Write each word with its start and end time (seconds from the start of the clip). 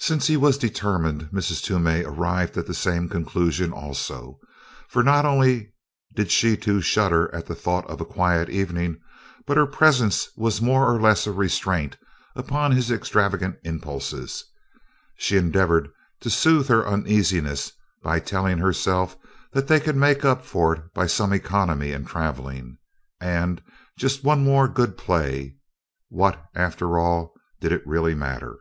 Since 0.00 0.28
he 0.28 0.36
was 0.36 0.56
determined, 0.56 1.24
Mrs. 1.32 1.60
Toomey 1.64 2.04
arrived 2.04 2.56
at 2.56 2.66
the 2.68 2.72
same 2.72 3.08
conclusion 3.08 3.72
also, 3.72 4.38
for 4.88 5.02
not 5.02 5.26
only 5.26 5.72
did 6.14 6.30
she 6.30 6.56
too 6.56 6.80
shudder 6.80 7.34
at 7.34 7.46
the 7.46 7.54
thought 7.54 7.84
of 7.90 8.00
a 8.00 8.04
quiet 8.04 8.48
evening, 8.48 9.00
but 9.44 9.56
her 9.56 9.66
presence 9.66 10.28
was 10.36 10.62
more 10.62 10.88
or 10.90 11.00
less 11.00 11.26
of 11.26 11.34
a 11.34 11.38
restraint 11.38 11.96
upon 12.36 12.70
his 12.70 12.92
extravagant 12.92 13.56
impulses. 13.64 14.44
She 15.16 15.36
endeavored 15.36 15.88
to 16.20 16.30
soothe 16.30 16.68
her 16.68 16.86
uneasiness 16.86 17.72
by 18.00 18.20
telling 18.20 18.58
herself 18.58 19.16
that 19.52 19.66
they 19.66 19.80
could 19.80 19.96
make 19.96 20.24
up 20.24 20.46
for 20.46 20.76
it 20.76 20.94
by 20.94 21.08
some 21.08 21.32
economy 21.32 21.90
in 21.90 22.06
traveling. 22.06 22.78
And 23.20 23.60
just 23.98 24.22
one 24.24 24.44
more 24.44 24.68
good 24.68 24.96
play 24.96 25.56
what, 26.08 26.40
after 26.54 26.98
all, 27.00 27.34
did 27.60 27.72
it 27.72 27.84
really 27.84 28.14
matter? 28.14 28.58